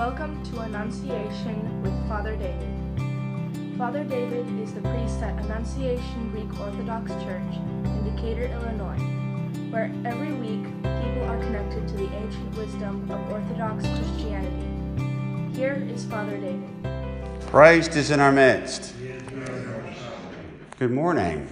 Welcome 0.00 0.42
to 0.44 0.60
Annunciation 0.60 1.82
with 1.82 1.92
Father 2.08 2.34
David. 2.34 3.76
Father 3.76 4.02
David 4.02 4.48
is 4.58 4.72
the 4.72 4.80
priest 4.80 5.20
at 5.20 5.38
Annunciation 5.44 6.30
Greek 6.30 6.58
Orthodox 6.58 7.10
Church 7.22 7.54
in 7.84 8.16
Decatur, 8.16 8.46
Illinois, 8.46 8.96
where 9.70 9.92
every 10.06 10.32
week 10.32 10.64
people 10.64 11.24
are 11.28 11.38
connected 11.40 11.86
to 11.86 11.94
the 11.98 12.10
ancient 12.14 12.56
wisdom 12.56 13.10
of 13.10 13.30
Orthodox 13.30 13.86
Christianity. 13.88 15.54
Here 15.54 15.86
is 15.92 16.06
Father 16.06 16.38
David. 16.38 16.70
Christ 17.48 17.94
is 17.94 18.10
in 18.10 18.20
our 18.20 18.32
midst. 18.32 18.94
Good 20.78 20.92
morning. 20.92 21.46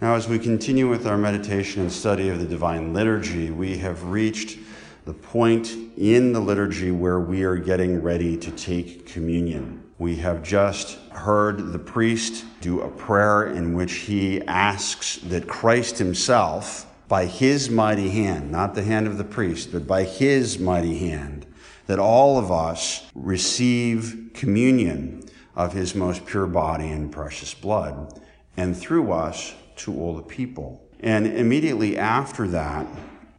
Now, 0.00 0.14
as 0.14 0.26
we 0.26 0.38
continue 0.38 0.88
with 0.88 1.06
our 1.06 1.18
meditation 1.18 1.82
and 1.82 1.92
study 1.92 2.30
of 2.30 2.38
the 2.38 2.46
Divine 2.46 2.94
Liturgy, 2.94 3.50
we 3.50 3.76
have 3.76 4.04
reached 4.04 4.58
the 5.04 5.14
point 5.14 5.76
in 5.96 6.32
the 6.32 6.40
liturgy 6.40 6.90
where 6.90 7.18
we 7.18 7.42
are 7.42 7.56
getting 7.56 8.00
ready 8.02 8.36
to 8.36 8.50
take 8.52 9.06
communion. 9.06 9.82
We 9.98 10.16
have 10.16 10.42
just 10.42 10.98
heard 11.10 11.72
the 11.72 11.78
priest 11.78 12.44
do 12.60 12.80
a 12.80 12.88
prayer 12.88 13.46
in 13.46 13.74
which 13.74 13.92
he 13.94 14.42
asks 14.42 15.16
that 15.24 15.48
Christ 15.48 15.98
himself, 15.98 16.86
by 17.08 17.26
his 17.26 17.68
mighty 17.68 18.10
hand, 18.10 18.50
not 18.50 18.74
the 18.74 18.82
hand 18.84 19.06
of 19.06 19.18
the 19.18 19.24
priest, 19.24 19.70
but 19.72 19.86
by 19.86 20.04
his 20.04 20.58
mighty 20.58 20.98
hand, 20.98 21.46
that 21.86 21.98
all 21.98 22.38
of 22.38 22.50
us 22.50 23.06
receive 23.14 24.30
communion 24.34 25.22
of 25.54 25.72
his 25.72 25.94
most 25.94 26.24
pure 26.24 26.46
body 26.46 26.88
and 26.88 27.12
precious 27.12 27.54
blood, 27.54 28.20
and 28.56 28.76
through 28.76 29.12
us 29.12 29.54
to 29.76 29.94
all 30.00 30.16
the 30.16 30.22
people. 30.22 30.82
And 31.00 31.26
immediately 31.26 31.98
after 31.98 32.46
that, 32.48 32.86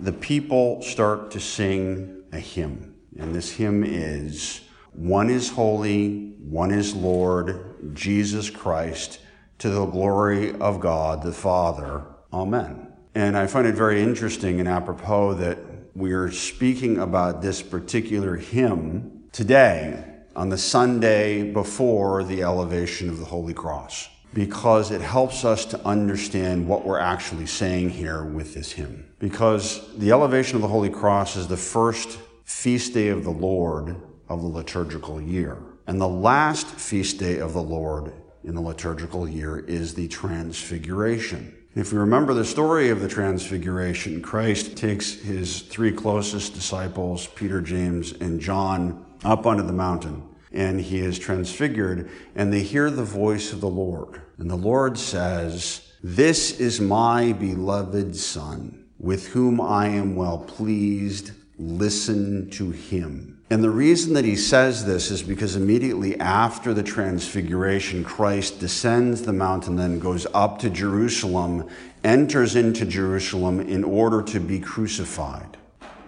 the 0.00 0.12
people 0.12 0.82
start 0.82 1.30
to 1.32 1.40
sing 1.40 2.22
a 2.32 2.38
hymn. 2.38 2.94
And 3.18 3.34
this 3.34 3.52
hymn 3.52 3.82
is 3.84 4.60
One 4.92 5.30
is 5.30 5.50
Holy, 5.50 6.34
One 6.38 6.70
is 6.70 6.94
Lord, 6.94 7.94
Jesus 7.94 8.50
Christ, 8.50 9.20
to 9.58 9.70
the 9.70 9.86
glory 9.86 10.52
of 10.54 10.80
God 10.80 11.22
the 11.22 11.32
Father. 11.32 12.04
Amen. 12.32 12.92
And 13.14 13.36
I 13.36 13.46
find 13.46 13.66
it 13.66 13.74
very 13.74 14.02
interesting 14.02 14.60
and 14.60 14.68
apropos 14.68 15.34
that 15.34 15.58
we 15.94 16.12
are 16.12 16.30
speaking 16.30 16.98
about 16.98 17.40
this 17.40 17.62
particular 17.62 18.36
hymn 18.36 19.24
today 19.32 20.04
on 20.34 20.50
the 20.50 20.58
Sunday 20.58 21.50
before 21.50 22.22
the 22.22 22.42
elevation 22.42 23.08
of 23.08 23.18
the 23.18 23.24
Holy 23.24 23.54
Cross 23.54 24.10
because 24.34 24.90
it 24.90 25.00
helps 25.00 25.44
us 25.44 25.64
to 25.66 25.84
understand 25.86 26.68
what 26.68 26.84
we're 26.84 26.98
actually 26.98 27.46
saying 27.46 27.90
here 27.90 28.24
with 28.24 28.54
this 28.54 28.72
hymn. 28.72 29.06
Because 29.18 29.96
the 29.96 30.12
elevation 30.12 30.56
of 30.56 30.62
the 30.62 30.68
Holy 30.68 30.90
Cross 30.90 31.36
is 31.36 31.48
the 31.48 31.56
first 31.56 32.18
feast 32.44 32.94
day 32.94 33.08
of 33.08 33.24
the 33.24 33.30
Lord 33.30 33.96
of 34.28 34.42
the 34.42 34.48
liturgical 34.48 35.20
year. 35.20 35.58
And 35.86 36.00
the 36.00 36.08
last 36.08 36.66
feast 36.66 37.18
day 37.18 37.38
of 37.38 37.52
the 37.52 37.62
Lord 37.62 38.12
in 38.44 38.54
the 38.54 38.60
liturgical 38.60 39.28
year 39.28 39.58
is 39.58 39.94
the 39.94 40.08
Transfiguration. 40.08 41.54
If 41.74 41.92
we 41.92 41.98
remember 41.98 42.32
the 42.32 42.44
story 42.44 42.90
of 42.90 43.00
the 43.00 43.08
Transfiguration, 43.08 44.22
Christ 44.22 44.76
takes 44.76 45.12
his 45.14 45.62
three 45.62 45.92
closest 45.92 46.54
disciples, 46.54 47.26
Peter, 47.28 47.60
James, 47.60 48.12
and 48.12 48.40
John, 48.40 49.04
up 49.24 49.46
onto 49.46 49.62
the 49.62 49.72
mountain 49.72 50.22
and 50.56 50.80
he 50.80 50.98
is 50.98 51.18
transfigured, 51.18 52.10
and 52.34 52.50
they 52.50 52.62
hear 52.62 52.90
the 52.90 53.04
voice 53.04 53.52
of 53.52 53.60
the 53.60 53.68
Lord. 53.68 54.22
And 54.38 54.50
the 54.50 54.56
Lord 54.56 54.98
says, 54.98 55.92
This 56.02 56.58
is 56.58 56.80
my 56.80 57.32
beloved 57.32 58.16
Son, 58.16 58.86
with 58.98 59.28
whom 59.28 59.60
I 59.60 59.88
am 59.88 60.16
well 60.16 60.38
pleased. 60.38 61.32
Listen 61.58 62.50
to 62.50 62.70
him. 62.70 63.38
And 63.50 63.62
the 63.62 63.70
reason 63.70 64.14
that 64.14 64.24
he 64.24 64.34
says 64.34 64.86
this 64.86 65.10
is 65.10 65.22
because 65.22 65.56
immediately 65.56 66.18
after 66.18 66.74
the 66.74 66.82
transfiguration, 66.82 68.02
Christ 68.02 68.58
descends 68.58 69.22
the 69.22 69.32
mountain, 69.32 69.76
then 69.76 70.00
goes 70.00 70.26
up 70.34 70.58
to 70.60 70.70
Jerusalem, 70.70 71.68
enters 72.02 72.56
into 72.56 72.86
Jerusalem 72.86 73.60
in 73.60 73.84
order 73.84 74.22
to 74.22 74.40
be 74.40 74.58
crucified 74.58 75.58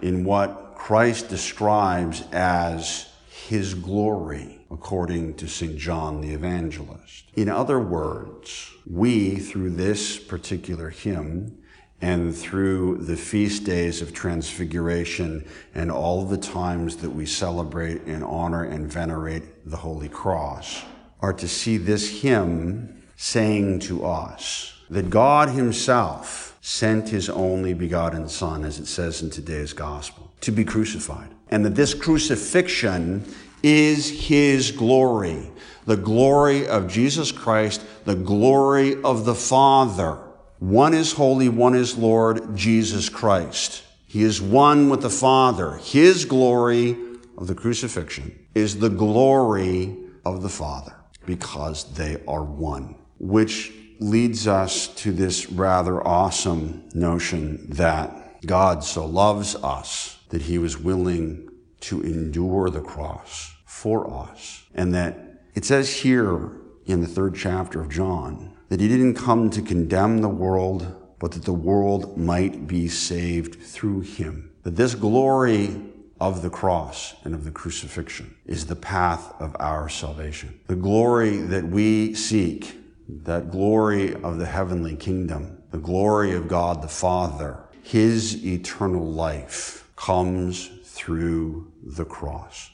in 0.01 0.23
what 0.25 0.73
Christ 0.75 1.29
describes 1.29 2.23
as 2.31 3.09
his 3.49 3.73
glory, 3.73 4.59
according 4.69 5.33
to 5.33 5.47
St. 5.47 5.75
John 5.75 6.21
the 6.21 6.35
Evangelist. 6.35 7.25
In 7.33 7.49
other 7.49 7.79
words, 7.79 8.69
we, 8.85 9.37
through 9.37 9.71
this 9.71 10.19
particular 10.19 10.91
hymn, 10.91 11.57
and 11.99 12.37
through 12.37 12.97
the 12.97 13.17
feast 13.17 13.63
days 13.63 14.03
of 14.03 14.13
transfiguration 14.13 15.43
and 15.73 15.91
all 15.91 16.25
the 16.25 16.37
times 16.37 16.97
that 16.97 17.09
we 17.09 17.25
celebrate 17.25 18.03
and 18.03 18.23
honor 18.23 18.65
and 18.65 18.85
venerate 18.85 19.67
the 19.67 19.77
Holy 19.77 20.09
Cross, 20.09 20.83
are 21.19 21.33
to 21.33 21.47
see 21.47 21.77
this 21.77 22.21
hymn 22.21 23.01
saying 23.17 23.79
to 23.79 24.05
us 24.05 24.78
that 24.89 25.09
God 25.09 25.49
Himself 25.49 26.57
sent 26.61 27.09
His 27.09 27.29
only 27.29 27.73
begotten 27.73 28.27
Son, 28.27 28.63
as 28.63 28.79
it 28.79 28.87
says 28.87 29.21
in 29.21 29.29
today's 29.29 29.73
gospel, 29.73 30.31
to 30.41 30.51
be 30.51 30.65
crucified 30.65 31.29
and 31.49 31.65
that 31.65 31.75
this 31.75 31.93
crucifixion 31.93 33.25
is 33.61 34.27
his 34.27 34.71
glory, 34.71 35.51
the 35.85 35.97
glory 35.97 36.67
of 36.67 36.87
Jesus 36.87 37.31
Christ, 37.31 37.83
the 38.05 38.15
glory 38.15 39.01
of 39.03 39.25
the 39.25 39.35
Father. 39.35 40.17
One 40.59 40.93
is 40.93 41.13
holy, 41.13 41.49
one 41.49 41.75
is 41.75 41.97
Lord, 41.97 42.55
Jesus 42.55 43.09
Christ. 43.09 43.83
He 44.05 44.23
is 44.23 44.41
one 44.41 44.89
with 44.89 45.01
the 45.01 45.09
Father. 45.09 45.77
His 45.77 46.25
glory 46.25 46.97
of 47.37 47.47
the 47.47 47.55
crucifixion 47.55 48.37
is 48.55 48.79
the 48.79 48.89
glory 48.89 49.95
of 50.25 50.41
the 50.41 50.49
Father 50.49 50.95
because 51.25 51.93
they 51.93 52.21
are 52.27 52.43
one, 52.43 52.95
which 53.19 53.71
leads 53.99 54.47
us 54.47 54.87
to 54.87 55.11
this 55.11 55.51
rather 55.51 56.05
awesome 56.05 56.87
notion 56.93 57.69
that 57.69 58.41
God 58.45 58.83
so 58.83 59.05
loves 59.05 59.55
us 59.55 60.19
that 60.29 60.43
he 60.43 60.57
was 60.57 60.77
willing 60.77 61.49
to 61.81 62.01
endure 62.01 62.69
the 62.69 62.81
cross 62.81 63.53
for 63.65 64.11
us. 64.11 64.63
And 64.73 64.93
that 64.93 65.43
it 65.55 65.65
says 65.65 65.93
here 66.01 66.51
in 66.85 67.01
the 67.01 67.07
third 67.07 67.35
chapter 67.35 67.81
of 67.81 67.89
John 67.89 68.55
that 68.69 68.79
he 68.79 68.87
didn't 68.87 69.15
come 69.15 69.49
to 69.49 69.61
condemn 69.61 70.21
the 70.21 70.29
world, 70.29 70.95
but 71.19 71.31
that 71.31 71.45
the 71.45 71.53
world 71.53 72.17
might 72.17 72.67
be 72.67 72.87
saved 72.87 73.61
through 73.61 74.01
him. 74.01 74.51
That 74.63 74.75
this 74.75 74.95
glory 74.95 75.75
of 76.19 76.41
the 76.41 76.49
cross 76.49 77.15
and 77.23 77.33
of 77.33 77.45
the 77.45 77.51
crucifixion 77.51 78.35
is 78.45 78.65
the 78.65 78.75
path 78.75 79.33
of 79.39 79.55
our 79.59 79.89
salvation. 79.89 80.59
The 80.67 80.75
glory 80.75 81.37
that 81.37 81.65
we 81.65 82.13
seek, 82.13 82.75
that 83.23 83.51
glory 83.51 84.13
of 84.15 84.37
the 84.37 84.45
heavenly 84.45 84.95
kingdom, 84.95 85.63
the 85.71 85.77
glory 85.77 86.33
of 86.33 86.47
God 86.47 86.81
the 86.81 86.87
Father, 86.87 87.59
his 87.83 88.45
eternal 88.45 89.05
life 89.05 89.89
comes 89.95 90.69
through 90.83 91.71
the 91.83 92.05
cross. 92.05 92.69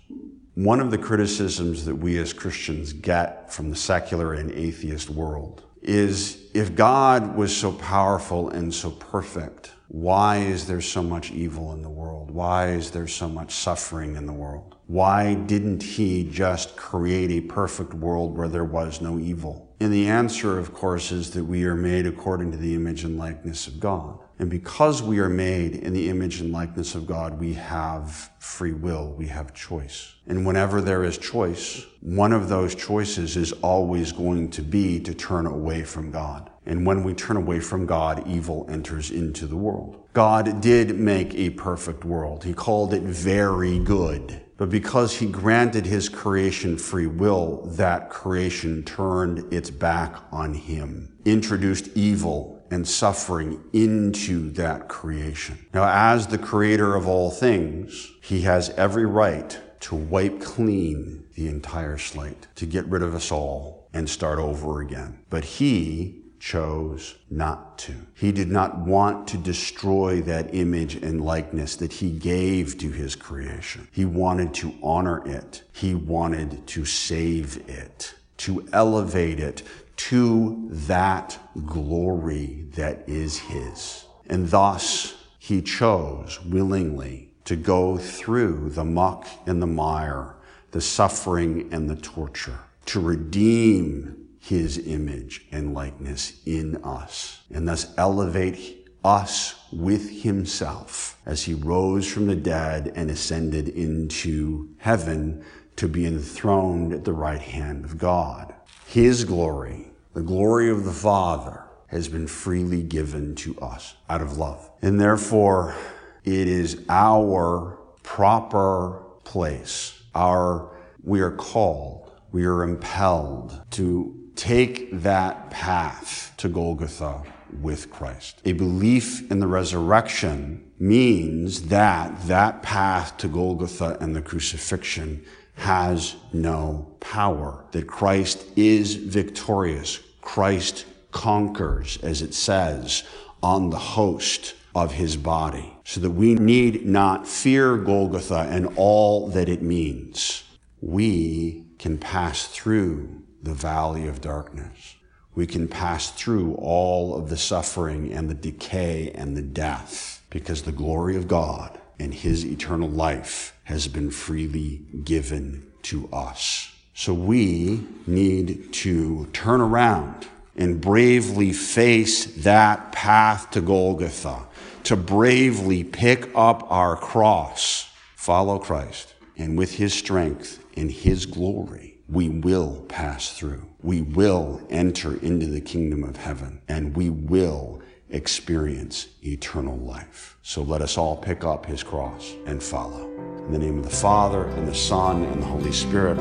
One 0.55 0.79
of 0.79 0.91
the 0.91 0.97
criticisms 0.97 1.85
that 1.85 1.95
we 1.95 2.17
as 2.17 2.33
Christians 2.33 2.93
get 2.93 3.51
from 3.53 3.69
the 3.69 3.75
secular 3.75 4.33
and 4.33 4.51
atheist 4.51 5.09
world 5.09 5.63
is 5.81 6.41
if 6.53 6.75
God 6.75 7.35
was 7.35 7.55
so 7.55 7.71
powerful 7.71 8.49
and 8.49 8.73
so 8.73 8.91
perfect, 8.91 9.71
why 9.87 10.37
is 10.37 10.65
there 10.65 10.81
so 10.81 11.03
much 11.03 11.31
evil 11.31 11.73
in 11.73 11.81
the 11.81 11.89
world? 11.89 12.31
Why 12.31 12.69
is 12.69 12.91
there 12.91 13.07
so 13.07 13.29
much 13.29 13.53
suffering 13.53 14.15
in 14.15 14.25
the 14.25 14.33
world? 14.33 14.75
Why 14.87 15.33
didn't 15.33 15.81
he 15.81 16.23
just 16.29 16.75
create 16.75 17.31
a 17.31 17.41
perfect 17.41 17.93
world 17.93 18.37
where 18.37 18.47
there 18.47 18.63
was 18.63 19.01
no 19.01 19.17
evil? 19.17 19.75
And 19.79 19.91
the 19.91 20.07
answer, 20.07 20.59
of 20.59 20.73
course, 20.73 21.11
is 21.11 21.31
that 21.31 21.43
we 21.43 21.65
are 21.65 21.75
made 21.75 22.05
according 22.05 22.51
to 22.51 22.57
the 22.57 22.75
image 22.75 23.03
and 23.03 23.17
likeness 23.17 23.67
of 23.67 23.79
God. 23.79 24.19
And 24.37 24.49
because 24.49 25.01
we 25.01 25.19
are 25.19 25.29
made 25.29 25.75
in 25.75 25.93
the 25.93 26.09
image 26.09 26.39
and 26.39 26.51
likeness 26.51 26.93
of 26.93 27.07
God, 27.07 27.39
we 27.39 27.53
have 27.53 28.31
free 28.39 28.73
will, 28.73 29.13
we 29.13 29.27
have 29.27 29.53
choice. 29.53 30.15
And 30.27 30.45
whenever 30.45 30.81
there 30.81 31.03
is 31.03 31.17
choice, 31.17 31.85
one 32.01 32.31
of 32.31 32.47
those 32.47 32.75
choices 32.75 33.37
is 33.37 33.53
always 33.53 34.11
going 34.11 34.49
to 34.51 34.61
be 34.61 34.99
to 34.99 35.13
turn 35.13 35.45
away 35.45 35.83
from 35.83 36.11
God. 36.11 36.51
And 36.65 36.85
when 36.85 37.03
we 37.03 37.13
turn 37.13 37.37
away 37.37 37.59
from 37.59 37.85
God, 37.85 38.27
evil 38.27 38.65
enters 38.69 39.09
into 39.09 39.47
the 39.47 39.55
world. 39.55 40.03
God 40.13 40.61
did 40.61 40.99
make 40.99 41.33
a 41.35 41.51
perfect 41.51 42.05
world. 42.05 42.43
He 42.43 42.53
called 42.53 42.93
it 42.93 43.03
very 43.03 43.79
good. 43.79 44.41
But 44.57 44.69
because 44.69 45.17
he 45.17 45.27
granted 45.27 45.85
his 45.85 46.07
creation 46.07 46.77
free 46.77 47.07
will, 47.07 47.65
that 47.73 48.09
creation 48.09 48.83
turned 48.83 49.53
its 49.53 49.69
back 49.69 50.15
on 50.31 50.53
him, 50.53 51.17
introduced 51.25 51.89
evil 51.95 52.65
and 52.71 52.87
suffering 52.87 53.61
into 53.73 54.49
that 54.51 54.87
creation. 54.87 55.65
Now, 55.73 55.87
as 55.87 56.27
the 56.27 56.37
creator 56.37 56.95
of 56.95 57.07
all 57.07 57.31
things, 57.31 58.11
he 58.21 58.41
has 58.41 58.69
every 58.71 59.05
right 59.05 59.59
to 59.81 59.95
wipe 59.95 60.41
clean 60.41 61.25
the 61.35 61.47
entire 61.47 61.97
slate, 61.97 62.47
to 62.55 62.65
get 62.65 62.85
rid 62.87 63.03
of 63.03 63.13
us 63.13 63.31
all 63.31 63.87
and 63.93 64.09
start 64.09 64.39
over 64.39 64.81
again. 64.81 65.19
But 65.29 65.43
he 65.45 66.24
chose 66.45 67.15
not 67.31 67.75
to. 67.79 67.91
He 68.13 68.31
did 68.31 68.51
not 68.51 68.77
want 68.77 69.27
to 69.29 69.37
destroy 69.37 70.21
that 70.21 70.53
image 70.53 70.93
and 70.93 71.25
likeness 71.25 71.75
that 71.77 71.91
he 71.91 72.11
gave 72.11 72.77
to 72.77 72.91
his 72.91 73.15
creation. 73.15 73.87
He 73.91 74.05
wanted 74.05 74.53
to 74.55 74.75
honor 74.83 75.27
it. 75.27 75.63
He 75.73 75.95
wanted 75.95 76.67
to 76.67 76.85
save 76.85 77.67
it, 77.67 78.13
to 78.37 78.63
elevate 78.71 79.39
it 79.39 79.63
to 80.11 80.67
that 80.69 81.39
glory 81.65 82.67
that 82.75 83.09
is 83.09 83.39
his. 83.39 84.05
And 84.27 84.47
thus 84.49 85.15
he 85.39 85.63
chose 85.63 86.39
willingly 86.45 87.31
to 87.45 87.55
go 87.55 87.97
through 87.97 88.69
the 88.69 88.85
muck 88.85 89.27
and 89.47 89.63
the 89.63 89.67
mire, 89.67 90.35
the 90.69 90.81
suffering 90.81 91.69
and 91.71 91.89
the 91.89 91.95
torture, 91.95 92.59
to 92.85 92.99
redeem 92.99 94.24
his 94.45 94.77
image 94.77 95.43
and 95.51 95.73
likeness 95.73 96.39
in 96.45 96.75
us, 96.83 97.41
and 97.51 97.67
thus 97.67 97.91
elevate 97.97 98.87
us 99.03 99.55
with 99.73 100.21
himself 100.21 101.19
as 101.25 101.43
he 101.43 101.53
rose 101.55 102.07
from 102.07 102.27
the 102.27 102.35
dead 102.35 102.93
and 102.95 103.09
ascended 103.09 103.67
into 103.69 104.69
heaven 104.77 105.43
to 105.75 105.87
be 105.87 106.05
enthroned 106.05 106.93
at 106.93 107.03
the 107.03 107.11
right 107.11 107.41
hand 107.41 107.85
of 107.85 107.97
God. 107.97 108.53
His 108.85 109.23
glory, 109.23 109.87
the 110.13 110.21
glory 110.21 110.69
of 110.69 110.85
the 110.85 110.93
Father, 110.93 111.63
has 111.87 112.07
been 112.07 112.27
freely 112.27 112.83
given 112.83 113.33
to 113.35 113.59
us 113.59 113.95
out 114.09 114.21
of 114.21 114.37
love. 114.37 114.69
And 114.83 115.01
therefore, 115.01 115.75
it 116.23 116.47
is 116.47 116.83
our 116.87 117.79
proper 118.03 119.01
place, 119.23 120.03
our, 120.13 120.71
we 121.03 121.19
are 121.21 121.31
called, 121.31 122.11
we 122.31 122.45
are 122.45 122.61
impelled 122.61 123.59
to 123.71 124.24
take 124.35 124.89
that 124.91 125.49
path 125.49 126.33
to 126.37 126.49
Golgotha 126.49 127.23
with 127.61 127.89
Christ. 127.89 128.41
A 128.45 128.51
belief 128.53 129.29
in 129.31 129.39
the 129.39 129.47
resurrection 129.47 130.71
means 130.77 131.63
that 131.69 132.27
that 132.27 132.61
path 132.61 133.17
to 133.17 133.27
Golgotha 133.27 133.97
and 134.01 134.15
the 134.15 134.21
crucifixion 134.21 135.23
has 135.55 136.15
no 136.33 136.91
power, 136.99 137.63
that 137.71 137.87
Christ 137.87 138.45
is 138.55 138.95
victorious. 138.95 139.99
Christ 140.21 140.85
conquers, 141.11 141.97
as 142.03 142.21
it 142.21 142.33
says, 142.33 143.03
on 143.41 143.69
the 143.69 143.77
host 143.77 144.55
of 144.73 144.91
his 144.91 145.15
body, 145.15 145.71
so 145.85 146.01
that 146.01 146.09
we 146.09 146.35
need 146.35 146.85
not 146.85 147.25
fear 147.25 147.77
Golgotha 147.77 148.47
and 148.49 148.73
all 148.75 149.29
that 149.29 149.47
it 149.47 149.61
means. 149.61 150.43
We 150.81 151.67
can 151.79 151.97
pass 151.97 152.47
through 152.47 153.21
the 153.45 153.53
valley 153.53 154.07
of 154.07 154.21
darkness. 154.21 154.95
We 155.35 155.45
can 155.45 155.67
pass 155.67 156.11
through 156.11 156.55
all 156.55 157.15
of 157.15 157.29
the 157.29 157.37
suffering 157.37 158.11
and 158.11 158.29
the 158.29 158.33
decay 158.33 159.11
and 159.13 159.37
the 159.37 159.41
death 159.43 160.23
because 160.29 160.63
the 160.63 160.71
glory 160.71 161.15
of 161.15 161.27
God 161.27 161.79
and 161.99 162.13
his 162.13 162.43
eternal 162.43 162.89
life 162.89 163.55
has 163.65 163.87
been 163.87 164.09
freely 164.09 164.81
given 165.03 165.71
to 165.83 166.09
us. 166.11 166.73
So 166.95 167.13
we 167.13 167.85
need 168.07 168.73
to 168.73 169.27
turn 169.27 169.61
around 169.61 170.27
and 170.55 170.81
bravely 170.81 171.53
face 171.53 172.25
that 172.43 172.93
path 172.93 173.51
to 173.51 173.61
Golgotha, 173.61 174.47
to 174.85 174.95
bravely 174.95 175.83
pick 175.83 176.29
up 176.33 176.65
our 176.71 176.95
cross, 176.95 177.89
follow 178.15 178.57
Christ, 178.57 179.13
and 179.37 179.57
with 179.57 179.75
his 179.75 179.93
strength 179.93 180.63
and 180.75 180.89
his 180.89 181.25
glory 181.25 181.94
we 182.07 182.29
will 182.29 182.85
pass 182.87 183.33
through. 183.33 183.67
We 183.81 184.01
will 184.01 184.61
enter 184.69 185.17
into 185.21 185.47
the 185.47 185.61
kingdom 185.61 186.03
of 186.03 186.17
heaven 186.17 186.61
and 186.67 186.95
we 186.95 187.09
will 187.09 187.81
experience 188.09 189.07
eternal 189.23 189.77
life. 189.77 190.37
So 190.43 190.61
let 190.61 190.81
us 190.81 190.97
all 190.97 191.17
pick 191.17 191.43
up 191.43 191.65
his 191.65 191.83
cross 191.83 192.33
and 192.45 192.61
follow. 192.61 193.09
In 193.45 193.51
the 193.51 193.59
name 193.59 193.79
of 193.79 193.83
the 193.83 193.95
Father 193.95 194.45
and 194.45 194.67
the 194.67 194.75
Son 194.75 195.23
and 195.23 195.41
the 195.41 195.47
Holy 195.47 195.71
Spirit, 195.71 196.17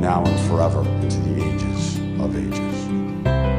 now 0.00 0.24
and 0.24 0.50
forever 0.50 0.80
into 1.00 1.18
the 1.20 1.44
ages 1.44 1.98
of 2.20 2.36
ages. 2.36 3.57